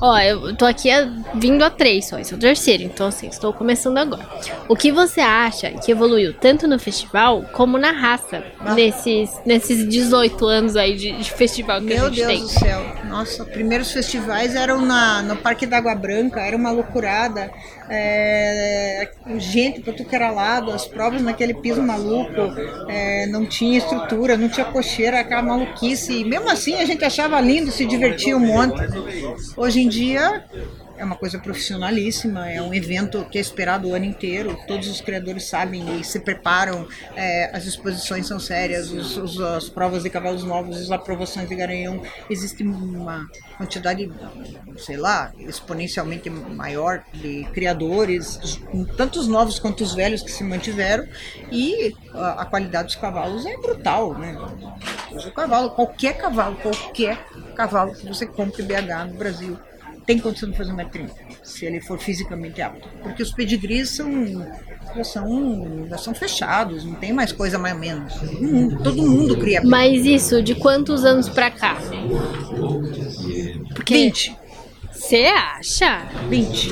[0.00, 3.26] Ó, eu tô aqui a- vindo a três só, esse é o terceiro, então assim,
[3.28, 4.26] estou começando agora.
[4.68, 10.46] O que você acha que evoluiu tanto no festival como na raça nesses, nesses 18
[10.46, 12.40] anos aí de, de festival que Meu a gente Deus tem?
[12.42, 12.96] do céu.
[13.06, 17.50] Nossa, primeiros festivais eram na, no Parque da Água Branca, era uma loucurada.
[17.90, 22.32] É, gente pra tu que era lado, as provas naquele piso maluco,
[22.88, 26.20] é, não tinha estrutura, não tinha cocheira, aquela maluquice.
[26.20, 28.80] E mesmo assim a gente achava lindo, se divertia um monte.
[29.56, 30.44] Hoje em dia
[30.98, 35.00] é uma coisa profissionalíssima, é um evento que é esperado o ano inteiro, todos os
[35.00, 40.10] criadores sabem e se preparam, é, as exposições são sérias, os- os- as provas de
[40.10, 44.10] cavalos novos, as aprovações de garanhão, existe uma quantidade,
[44.76, 48.58] sei lá, exponencialmente maior de criadores,
[48.96, 51.06] tanto os novos quanto os velhos que se mantiveram,
[51.52, 54.36] e a, a qualidade dos cavalos é brutal, né?
[55.12, 57.18] O cavalo, qualquer cavalo, qualquer
[57.54, 59.58] cavalo que você compre BH no Brasil,
[60.08, 61.10] tem condição de fazer 1,30m,
[61.42, 62.88] se ele for fisicamente apto.
[63.02, 64.10] Porque os pedigrees são,
[64.96, 68.14] já são, já são fechados, não tem mais coisa mais ou menos.
[68.14, 71.76] Todo mundo, todo mundo cria Mas isso, de quantos anos pra cá?
[73.74, 74.34] Porque 20.
[74.92, 76.06] Você acha?
[76.30, 76.70] 20.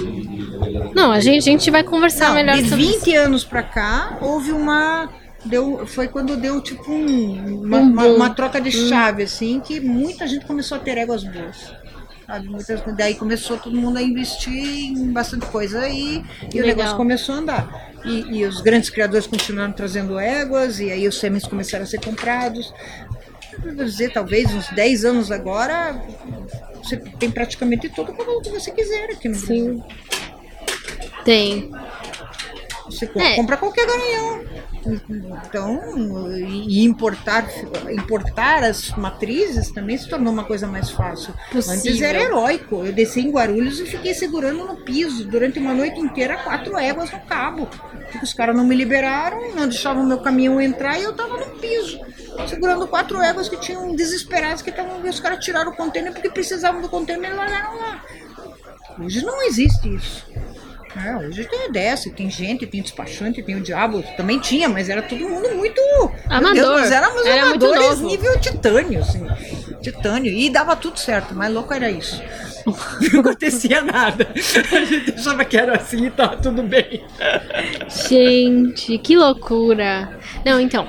[0.94, 4.16] Não, a gente, a gente vai conversar Não, melhor de sobre 20 anos pra cá,
[4.22, 5.10] houve uma.
[5.44, 9.78] Deu, foi quando deu tipo um- uma, Um uma, uma troca de chave, assim, que
[9.78, 11.72] muita gente começou a ter éguas boas.
[12.26, 12.48] Sabe?
[12.48, 17.34] Muitas, daí começou todo mundo a investir em bastante coisa e, e o negócio começou
[17.36, 17.92] a andar.
[18.04, 22.00] E, e os grandes criadores continuaram trazendo éguas, e aí os sêmens começaram a ser
[22.00, 22.72] comprados.
[23.62, 26.00] Vou dizer, talvez uns 10 anos agora,
[26.82, 29.84] você tem praticamente todo o cavalo que você quiser aqui no Brasil.
[29.84, 29.84] Sim.
[31.24, 31.70] Tem.
[32.84, 33.34] Você É.
[33.36, 34.44] compra qualquer garanhão.
[34.88, 37.46] Então, e importar,
[37.90, 41.34] importar as matrizes também se tornou uma coisa mais fácil.
[41.50, 41.78] Possível.
[41.78, 42.84] Antes era heróico.
[42.84, 47.10] Eu desci em Guarulhos e fiquei segurando no piso durante uma noite inteira quatro éguas
[47.10, 47.68] no cabo.
[48.22, 52.00] Os caras não me liberaram, não deixavam meu caminhão entrar e eu tava no piso.
[52.48, 55.00] Segurando quatro éguas que tinham desesperados que estavam.
[55.00, 58.04] Os caras tiraram o container porque precisavam do container e largaram lá.
[58.98, 60.24] Hoje não existe isso.
[61.04, 65.02] É, hoje tem desce, tem gente, tem despachante, tem o diabo, também tinha, mas era
[65.02, 65.80] todo mundo muito.
[66.28, 66.54] Amador.
[66.54, 69.26] Deus, nós éramos Era muito amadores nível titânio, assim.
[69.82, 70.32] Titânio.
[70.32, 72.22] E dava tudo certo, mas louco era isso.
[73.12, 74.26] Não acontecia nada.
[74.34, 77.04] A gente achava que era assim e tava tudo bem.
[78.08, 80.18] Gente, que loucura.
[80.44, 80.88] Não, então,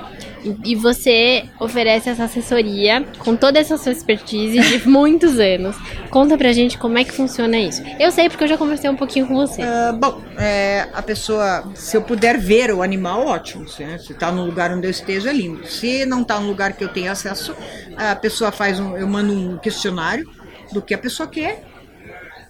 [0.64, 5.76] E você oferece essa assessoria com toda essa sua expertise de muitos anos.
[6.10, 7.82] Conta pra gente como é que funciona isso.
[7.98, 9.62] Eu sei porque eu já conversei um pouquinho com você.
[9.62, 13.66] Uh, bom, é, a pessoa, se eu puder ver o animal, ótimo.
[13.78, 13.98] Né?
[13.98, 15.66] Se está no lugar onde eu esteja, lindo.
[15.66, 17.54] Se não está no lugar que eu tenho acesso,
[17.96, 20.28] a pessoa faz um, eu mando um questionário
[20.72, 21.64] do que a pessoa quer,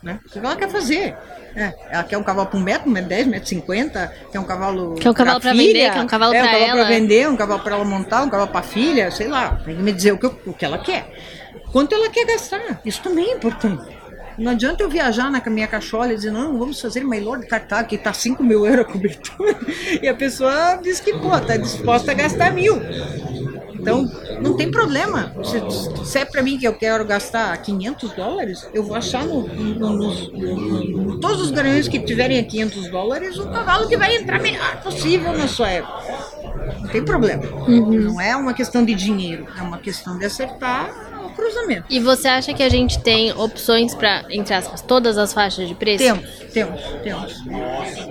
[0.02, 0.20] né?
[0.26, 1.16] O que ela quer fazer.
[1.58, 4.38] É, ela quer um cavalo para um metro, um metro dez, um metro cinquenta, quer
[4.38, 6.80] um cavalo Quer um cavalo para vender, quer um cavalo é, para um cavalo ela.
[6.80, 9.56] para vender, um cavalo para ela montar, um cavalo para filha, sei lá.
[9.64, 11.12] Tem que me dizer o que, o que ela quer.
[11.72, 12.80] Quanto ela quer gastar.
[12.84, 13.98] Isso também é importante.
[14.38, 17.88] Não adianta eu viajar na minha cachola e dizer, não, vamos fazer uma Lord Cartag,
[17.88, 19.56] que tá 5 mil euros a cobertura.
[20.00, 22.80] E a pessoa diz que, pô, tá disposta a gastar mil.
[23.78, 24.10] Então,
[24.40, 25.32] não tem problema.
[25.44, 29.46] Se, se é para mim que eu quero gastar 500 dólares, eu vou achar no,
[29.46, 34.16] no, no, no todos os garanhões que tiverem a 500 dólares o cavalo que vai
[34.16, 36.02] entrar melhor possível na sua época.
[36.80, 37.42] Não tem problema.
[37.68, 38.00] Uhum.
[38.00, 40.90] Não é uma questão de dinheiro, é uma questão de acertar
[41.38, 41.84] cruzamento.
[41.88, 45.74] E você acha que a gente tem opções para, entre aspas, todas as faixas de
[45.74, 46.04] preço?
[46.04, 47.34] Temos, temos, temos.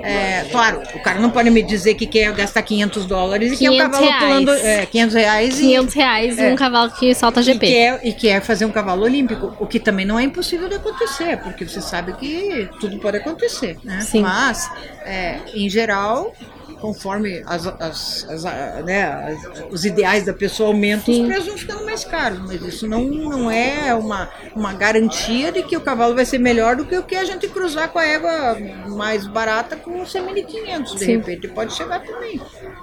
[0.04, 3.72] É, claro, o cara não pode me dizer que quer gastar 500 dólares e quer
[3.72, 4.24] um cavalo reais.
[4.24, 6.50] pulando é, 500 reais 500 reais É.
[6.50, 7.66] e um cavalo que solta GP.
[7.66, 10.76] E quer, e quer fazer um cavalo olímpico, o que também não é impossível de
[10.76, 14.02] acontecer, porque você sabe que tudo pode acontecer, né?
[14.02, 14.22] Sim.
[14.22, 14.70] Mas,
[15.06, 16.34] é, em geral,
[16.80, 18.44] conforme as, as- as,
[18.84, 19.38] né,
[19.70, 21.22] os ideais da pessoa aumentam, Sim.
[21.24, 25.64] os preços vão ficando mais caros, mas isso não, não é uma, uma garantia de
[25.64, 28.06] que o cavalo vai ser melhor do que o que a gente cruzar com a
[28.06, 28.58] égua
[28.90, 31.18] mais barata com o CM500, de Sim.
[31.18, 32.40] repente pode chegar também.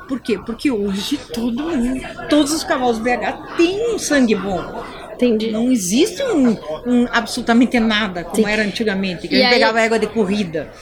[0.09, 0.39] Por quê?
[0.45, 4.85] Porque hoje todo mundo, todos os cavalos BH têm um sangue bom.
[5.15, 5.53] Entendi.
[5.53, 9.81] Não existe um, um absolutamente nada como era antigamente, que E a gente aí- pegava
[9.81, 10.73] égua de corrida.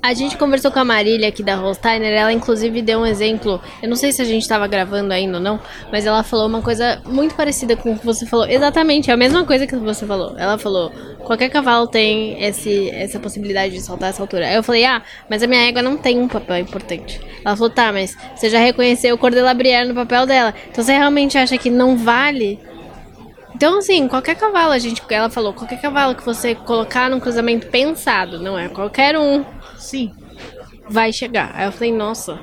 [0.00, 3.88] A gente conversou com a Marília aqui da Holsteiner, ela inclusive deu um exemplo, eu
[3.88, 7.02] não sei se a gente estava gravando ainda ou não, mas ela falou uma coisa
[7.04, 8.46] muito parecida com o que você falou.
[8.46, 10.34] Exatamente, é a mesma coisa que você falou.
[10.38, 10.90] Ela falou,
[11.24, 14.46] qualquer cavalo tem esse, essa possibilidade de saltar essa altura.
[14.46, 17.20] Aí eu falei, ah, mas a minha égua não tem um papel importante.
[17.44, 20.92] Ela falou, tá, mas você já reconheceu o Cordela Brière no papel dela, então você
[20.92, 22.58] realmente acha que não vale
[23.58, 27.66] então, assim, qualquer cavalo, a gente, ela falou, qualquer cavalo que você colocar num cruzamento
[27.66, 29.44] pensado, não é qualquer um,
[29.78, 30.12] Sim.
[30.88, 31.52] vai chegar.
[31.54, 32.38] Aí eu falei, nossa.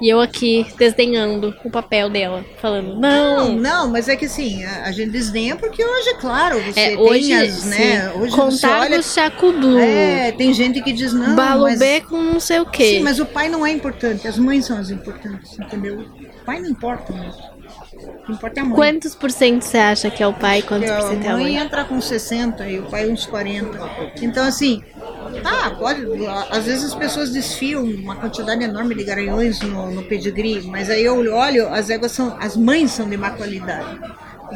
[0.00, 3.56] E eu aqui desdenhando o papel dela, falando, Não, não.
[3.56, 6.98] não, mas é que assim, a, a gente desdenha porque hoje, claro, você É, tem
[6.98, 8.10] hoje, as, né?
[8.12, 8.18] sim.
[8.20, 9.00] Hoje contar olha.
[9.52, 12.96] Blue, É, tem gente que diz não, mas, Balubê com não sei o quê.
[12.96, 16.00] sim, mas o pai não é importante, as mães são as importantes, entendeu?
[16.00, 17.53] O pai não importa mesmo.
[17.96, 18.74] O que importa a mãe.
[18.74, 21.36] Quantos por cento você acha que é o pai quantos por cento é a a
[21.36, 21.56] mãe mãe?
[21.56, 23.78] entra com 60 e o pai uns 40.
[24.22, 24.82] Então, assim,
[25.42, 26.04] tá, pode.
[26.50, 31.04] Às vezes as pessoas desfiam uma quantidade enorme de garanhões no, no pedigree, mas aí
[31.04, 32.36] eu olho, as éguas são.
[32.40, 34.00] As mães são de má qualidade.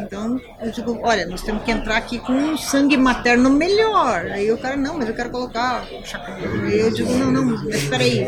[0.02, 4.26] Então, eu digo, olha, nós temos que entrar aqui com um sangue materno melhor.
[4.26, 6.66] Aí o cara, não, mas eu quero colocar o chacoblu.
[6.66, 8.26] Aí eu digo, não, não, mas espera aí.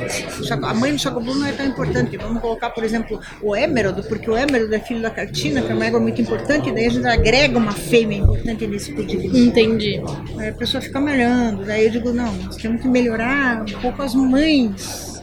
[0.50, 2.16] A mãe do chacoblu não é tão importante.
[2.16, 5.74] Vamos colocar, por exemplo, o emerald, porque o emerald é filho da cartina, que é
[5.74, 9.46] uma égua muito importante, daí a gente agrega uma fêmea importante nesse pedigree.
[9.46, 10.02] Entendi.
[10.38, 11.64] Aí a pessoa fica me olhando.
[11.64, 15.22] Daí eu digo, não, nós temos que melhorar um pouco as mães.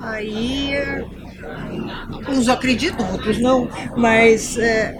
[0.00, 1.04] Aí é,
[2.28, 4.96] uns acreditam, outros não, mas é,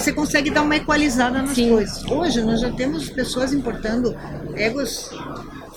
[0.00, 1.70] você consegue dar uma equalizada nas Sim.
[1.70, 2.04] coisas.
[2.04, 4.16] Hoje nós já temos pessoas importando
[4.54, 5.10] éguas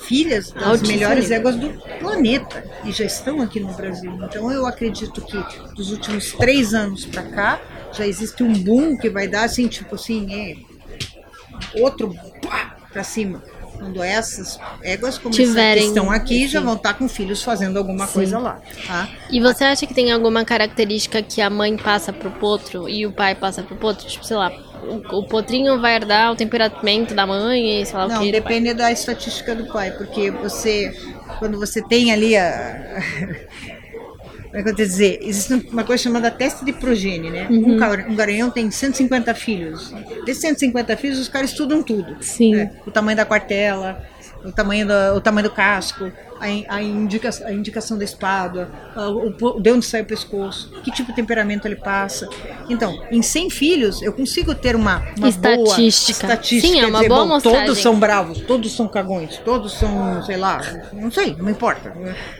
[0.01, 4.11] filhas das Altíssimo melhores éguas do planeta e já estão aqui no Brasil.
[4.23, 5.37] Então eu acredito que
[5.75, 7.61] dos últimos três anos para cá
[7.93, 10.55] já existe um boom que vai dar assim, tipo assim, é,
[11.79, 13.43] outro pá, pra cima.
[13.79, 17.77] Quando essas éguas como essa que Tiverem, estão aqui já vão estar com filhos fazendo
[17.77, 18.13] alguma Sim.
[18.13, 19.09] coisa lá, tá?
[19.31, 23.11] E você acha que tem alguma característica que a mãe passa pro potro e o
[23.11, 24.05] pai passa pro potro?
[24.05, 24.51] Tipo, sei lá,
[24.83, 28.31] o, o potrinho vai herdar o temperamento da mãe e sei lá o Não, que.
[28.31, 30.91] depende da estatística do pai, porque você,
[31.39, 33.01] quando você tem ali a.
[34.49, 35.19] Como é que eu te dizer?
[35.21, 37.47] Existe uma coisa chamada teste de progênie, né?
[37.49, 37.75] Uhum.
[37.75, 39.93] Um, garanhão tem 150 filhos.
[40.25, 42.17] Desses 150 filhos, os caras estudam tudo.
[42.21, 42.55] Sim.
[42.55, 44.03] É, o tamanho da quartela,
[44.43, 48.69] o tamanho do, o tamanho do casco, a, in- a, indica, a indicação da espada,
[48.95, 52.27] a- o, de onde sai o pescoço, que tipo de temperamento ele passa.
[52.69, 56.11] Então, em 100 filhos, eu consigo ter uma, uma boa Estatística.
[56.11, 56.73] estatística.
[56.73, 57.39] Sim, é uma dizer, boa bom.
[57.39, 60.61] Todos são bravos, todos são cagões, todos são, sei lá,
[60.93, 61.93] não sei, não importa.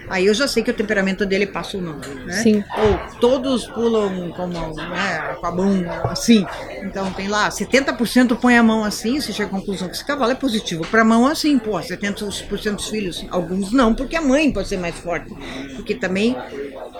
[0.09, 1.97] Aí eu já sei que o temperamento dele passa ou não.
[2.25, 2.33] Né?
[2.43, 2.63] Sim.
[2.77, 5.69] Ou todos pulam como, né, com a mão
[6.05, 6.45] assim.
[6.83, 10.31] Então tem lá, 70% põe a mão assim, você chega à conclusão que esse cavalo
[10.31, 10.85] é positivo.
[10.88, 14.78] Para mão assim, pô, 70% dos filhos, alguns não, não porque a mãe pode ser
[14.78, 15.34] mais forte,
[15.75, 16.36] porque também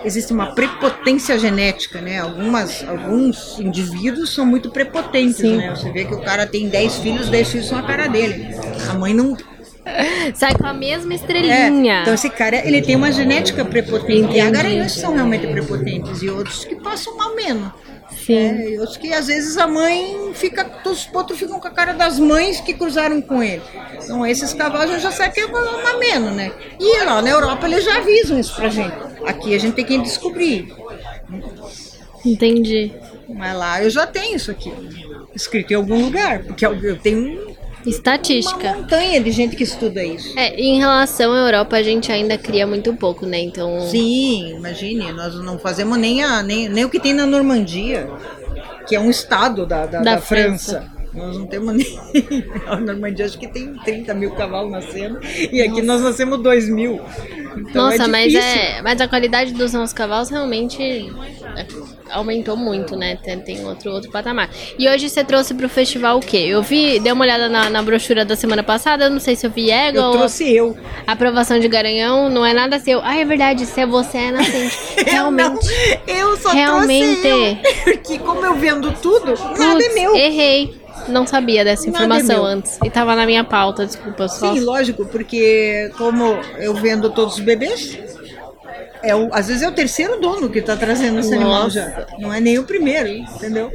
[0.04, 2.20] existe uma prepotência genética, né?
[2.20, 5.56] Algumas, alguns indivíduos são muito prepotentes, Sim.
[5.56, 5.70] né?
[5.74, 8.48] Você vê que o cara tem 10 filhos, 10 filhos são a cara dele.
[8.90, 9.36] A mãe não.
[10.34, 12.02] Sai com a mesma É, estrelinha.
[12.02, 14.34] então esse cara, ele tem uma genética prepotente.
[14.34, 17.70] E há garanhões que são realmente prepotentes e outros que passam mal menos.
[18.24, 18.36] Sim.
[18.36, 21.92] É, e outros que às vezes a mãe fica, os outros ficam com a cara
[21.92, 23.62] das mães que cruzaram com ele.
[24.02, 26.52] Então esses cavalos a gente já sabe que é menos, né?
[26.78, 28.94] E lá na Europa eles já avisam isso pra gente.
[29.24, 30.72] Aqui a gente tem que descobrir.
[32.24, 32.92] Entendi.
[33.28, 34.72] Mas lá eu já tenho isso aqui.
[35.34, 36.42] Escrito em algum lugar.
[36.42, 36.96] Porque eu eu
[37.82, 38.72] tenho uma Estatística.
[38.74, 40.38] montanha de gente que estuda isso.
[40.38, 43.40] É, em relação à Europa, a gente ainda cria muito pouco, né?
[43.40, 43.80] Então.
[43.88, 48.08] Sim, imagine, nós não fazemos nem, a, nem, nem o que tem na Normandia,
[48.86, 50.90] que é um estado da, da, Da da França.
[51.12, 51.86] Nós não temos nem.
[52.66, 55.18] A Normandia acho que tem 30 mil cavalos nascendo.
[55.50, 57.00] E aqui nós nascemos 2 mil.
[57.56, 58.80] Então Nossa, é mas é.
[58.80, 61.66] Mas a qualidade dos nossos cavalos realmente é,
[62.12, 63.16] aumentou muito, né?
[63.22, 64.50] Tem, tem outro, outro patamar.
[64.78, 66.46] E hoje você trouxe pro festival o quê?
[66.48, 69.46] Eu vi, dei uma olhada na, na brochura da semana passada, eu não sei se
[69.46, 70.76] eu vi égua Eu ou trouxe eu.
[71.06, 73.00] aprovação de garanhão, não é nada seu.
[73.02, 74.76] Ah, é verdade, se é você é nascente.
[75.06, 75.66] Realmente.
[76.06, 77.20] Eu, não, eu só Realmente.
[77.22, 77.58] trouxe eu.
[77.84, 80.16] Porque como eu vendo tudo, nada é meu.
[80.16, 80.80] Errei.
[81.08, 82.44] Não sabia dessa é informação meu.
[82.44, 82.78] antes.
[82.84, 84.52] E tava na minha pauta, desculpa só.
[84.52, 87.98] Sim, lógico, porque como eu vendo todos os bebês,
[89.02, 92.06] é o, às vezes é o terceiro dono que está trazendo esse animal já.
[92.18, 93.70] Não é nem o primeiro, entendeu?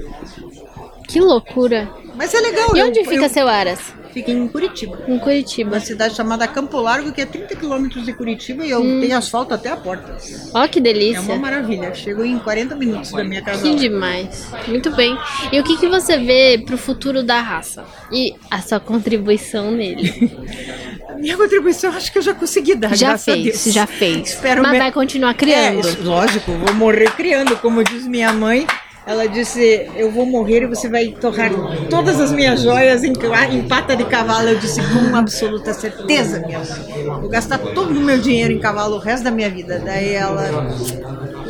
[1.08, 1.88] Que loucura.
[2.16, 2.76] Mas é legal.
[2.76, 3.80] E eu- onde fica eu, seu Aras?
[4.12, 4.98] Fica em Curitiba.
[5.08, 5.72] Em Curitiba.
[5.72, 9.02] Uma cidade chamada Campo Largo, que é 30 quilômetros de Curitiba e eu Hum.
[9.02, 10.16] tenho asfalto até a porta.
[10.54, 11.20] Ó, que É delícia.
[11.22, 11.94] uma maravilha.
[11.94, 13.62] Chego em 40 minutos da minha casa.
[13.62, 13.76] Que lá.
[13.76, 14.48] demais.
[14.70, 15.18] Muito bem.
[15.52, 17.84] E o que, que você vê pro futuro da raça?
[18.10, 20.32] E a sua contribuição nele?
[21.16, 23.74] A minha contribuição acho que eu já consegui dar, já graças a fez, Deus.
[23.76, 24.30] já fez.
[24.30, 25.80] Espero Mas me- vai continuar É, criando.
[25.80, 28.68] isso, lógico, vou morrer criando, como diz minha mãe.
[29.06, 31.52] Ela disse: Eu vou morrer e você vai torrar
[31.90, 33.14] todas as minhas joias em,
[33.52, 34.50] em pata de cavalo.
[34.50, 37.20] Eu disse: Com absoluta certeza, minha mãe.
[37.22, 39.82] Vou gastar todo o meu dinheiro em cavalo o resto da minha vida.
[39.84, 40.68] Daí ela.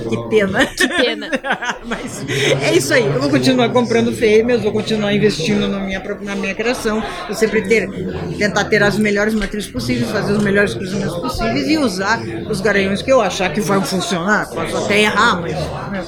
[0.10, 0.65] Que pena.
[0.65, 1.30] Que pena.
[1.86, 2.26] Mas
[2.62, 3.06] é isso aí.
[3.06, 7.02] Eu vou continuar comprando fêmeas, vou continuar investindo na minha, na minha criação.
[7.26, 7.89] Vou sempre ter,
[8.38, 13.02] tentar ter as melhores matrizes possíveis, fazer os melhores cruzamentos possíveis e usar os garanhões
[13.02, 14.48] que eu achar que vão funcionar.
[14.50, 15.54] Posso até errar, mas.
[15.54, 16.06] né,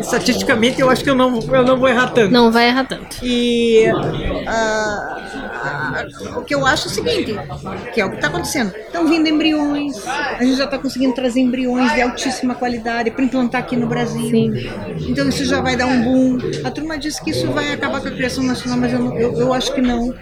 [0.00, 2.30] Estatisticamente, eu acho que eu não, eu não vou errar tanto.
[2.32, 3.16] Não vai errar tanto.
[3.22, 3.84] E
[4.46, 5.16] ah,
[5.64, 7.34] ah, o que eu acho é o seguinte,
[7.92, 8.72] que é o que está acontecendo.
[8.76, 13.62] Estão vindo embriões, a gente já está conseguindo trazer embriões de altíssima qualidade para implantar
[13.62, 14.28] aqui no Brasil.
[14.30, 14.52] Sim.
[15.08, 16.38] Então isso já vai dar um boom.
[16.64, 19.32] A turma diz que isso vai acabar com a criação nacional, mas eu, não- eu,
[19.40, 20.14] eu acho que não.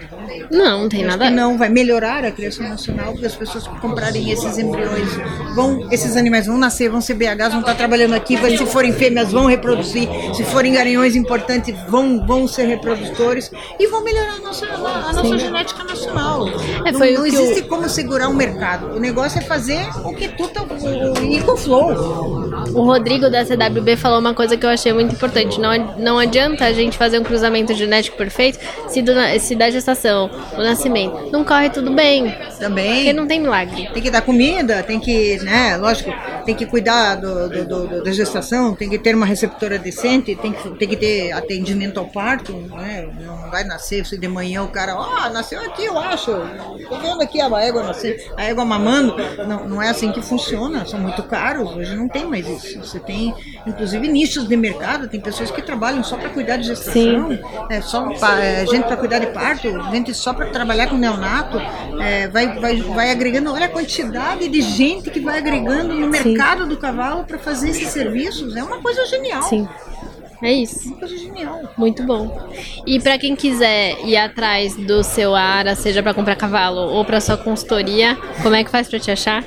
[0.51, 1.29] Não, não tem nada.
[1.29, 5.09] não, vai melhorar a criação nacional, porque as pessoas que comprarem esses embriões
[5.55, 8.93] vão, esses animais vão nascer, vão ser BHs, vão estar trabalhando aqui, vai- se forem
[8.93, 14.39] fêmeas vão reproduzir, se forem garanhões importantes vão, vão ser reprodutores e vão melhorar a
[14.39, 16.47] nossa, a nossa genética nacional.
[16.85, 18.95] É, não não existe o- como segurar o mercado.
[18.95, 20.63] O negócio é fazer o que tu tá,
[21.23, 21.91] ir com flow.
[22.73, 25.59] O Rodrigo da CWB falou uma coisa que eu achei muito importante.
[25.59, 30.24] Não, não adianta a gente fazer um cruzamento genético perfeito se, do, se da gestação,
[30.53, 32.33] o nascimento, não corre tudo bem.
[32.59, 32.95] Também.
[32.95, 33.89] Porque não tem milagre.
[33.93, 36.11] Tem que dar comida, tem que, né, lógico,
[36.45, 40.51] tem que cuidar do, do- do- da gestação, tem que ter uma receptora decente, tem
[40.53, 43.07] que, tem que ter atendimento ao parto, né?
[43.19, 46.31] Não vai nascer se de manhã o cara, ó, nasceu aqui, eu acho.
[46.89, 49.15] Tô vendo aqui a égua nascer, a égua mamando.
[49.47, 52.79] Não, não é assim que funciona, são muito caros, hoje não tem mais isso.
[52.79, 53.33] Você tem,
[53.65, 57.37] inclusive, nichos de mercado, tem pessoas que trabalham só para cuidar de gestação,
[57.69, 61.57] é, só pa- é, gente para cuidar de parto, gente só para trabalhar com neonato,
[62.01, 66.65] é, vai, vai, vai agregando, olha a quantidade de gente que vai agregando no mercado
[66.67, 69.43] do cavalo para fazer esses serviços, é uma coisa genial.
[69.43, 69.67] Sim.
[70.41, 70.89] É isso.
[70.89, 71.61] Uma coisa genial.
[71.77, 72.51] Muito bom.
[72.85, 77.21] E pra quem quiser ir atrás do seu Ara, seja pra comprar cavalo ou pra
[77.21, 79.43] sua consultoria, como é que faz pra te achar?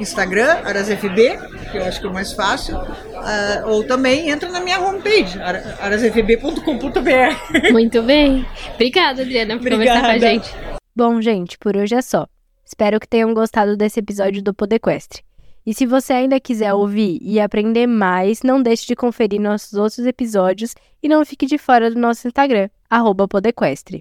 [0.00, 1.38] Instagram, ArasFB,
[1.70, 5.38] que eu acho que é o mais fácil, ah, ou também entra na minha homepage,
[5.40, 7.70] ara- arasfb.com.br.
[7.72, 8.46] Muito bem.
[8.74, 10.32] Obrigada, Adriana, por conversar com a Obrigada.
[10.34, 10.50] gente.
[10.96, 12.26] Bom, gente, por hoje é só.
[12.64, 15.22] Espero que tenham gostado desse episódio do Podequestre.
[15.66, 19.98] E se você ainda quiser ouvir e aprender mais, não deixe de conferir nossos outros
[20.06, 24.00] episódios e não fique de fora do nosso Instagram, arroba Podequestre.